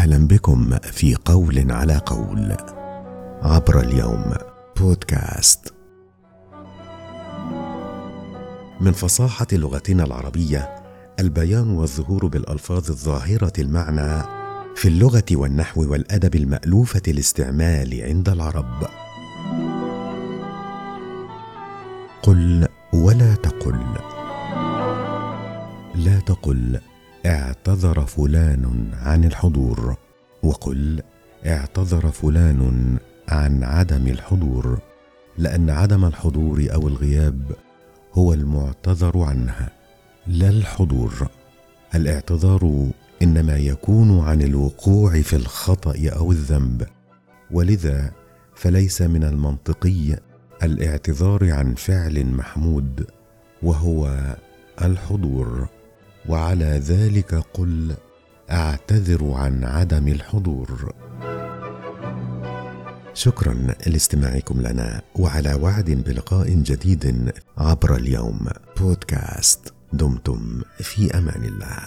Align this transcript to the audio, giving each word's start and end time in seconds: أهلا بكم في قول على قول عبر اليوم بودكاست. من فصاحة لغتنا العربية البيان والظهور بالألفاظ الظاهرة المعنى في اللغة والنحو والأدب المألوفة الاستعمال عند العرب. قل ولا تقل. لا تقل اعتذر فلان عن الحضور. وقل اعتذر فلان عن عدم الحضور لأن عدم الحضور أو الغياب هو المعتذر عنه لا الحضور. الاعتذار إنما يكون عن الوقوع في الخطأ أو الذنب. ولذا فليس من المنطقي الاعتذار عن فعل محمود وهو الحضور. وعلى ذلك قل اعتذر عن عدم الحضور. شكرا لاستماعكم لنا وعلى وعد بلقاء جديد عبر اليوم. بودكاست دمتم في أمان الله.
أهلا 0.00 0.26
بكم 0.26 0.78
في 0.78 1.14
قول 1.24 1.72
على 1.72 2.00
قول 2.06 2.56
عبر 3.42 3.80
اليوم 3.80 4.34
بودكاست. 4.76 5.74
من 8.80 8.92
فصاحة 8.92 9.46
لغتنا 9.52 10.04
العربية 10.04 10.76
البيان 11.20 11.70
والظهور 11.70 12.26
بالألفاظ 12.26 12.90
الظاهرة 12.90 13.52
المعنى 13.58 14.22
في 14.76 14.88
اللغة 14.88 15.24
والنحو 15.32 15.92
والأدب 15.92 16.34
المألوفة 16.34 17.02
الاستعمال 17.08 18.02
عند 18.02 18.28
العرب. 18.28 18.86
قل 22.22 22.68
ولا 22.92 23.34
تقل. 23.34 23.80
لا 25.94 26.20
تقل 26.20 26.80
اعتذر 27.26 28.06
فلان 28.06 28.90
عن 29.02 29.24
الحضور. 29.24 29.96
وقل 30.42 31.02
اعتذر 31.46 32.10
فلان 32.10 32.98
عن 33.28 33.64
عدم 33.64 34.06
الحضور 34.06 34.80
لأن 35.38 35.70
عدم 35.70 36.04
الحضور 36.04 36.66
أو 36.74 36.88
الغياب 36.88 37.42
هو 38.14 38.32
المعتذر 38.32 39.18
عنه 39.18 39.68
لا 40.26 40.48
الحضور. 40.48 41.28
الاعتذار 41.94 42.90
إنما 43.22 43.56
يكون 43.56 44.20
عن 44.20 44.42
الوقوع 44.42 45.22
في 45.22 45.36
الخطأ 45.36 45.94
أو 46.16 46.32
الذنب. 46.32 46.86
ولذا 47.50 48.12
فليس 48.54 49.02
من 49.02 49.24
المنطقي 49.24 50.18
الاعتذار 50.62 51.52
عن 51.52 51.74
فعل 51.74 52.26
محمود 52.26 53.06
وهو 53.62 54.18
الحضور. 54.82 55.68
وعلى 56.28 56.64
ذلك 56.64 57.34
قل 57.34 57.94
اعتذر 58.50 59.32
عن 59.32 59.64
عدم 59.64 60.08
الحضور. 60.08 60.94
شكرا 63.14 63.54
لاستماعكم 63.86 64.60
لنا 64.60 65.02
وعلى 65.16 65.54
وعد 65.54 65.90
بلقاء 65.90 66.48
جديد 66.50 67.32
عبر 67.58 67.96
اليوم. 67.96 68.46
بودكاست 68.80 69.74
دمتم 69.92 70.62
في 70.78 71.18
أمان 71.18 71.44
الله. 71.44 71.78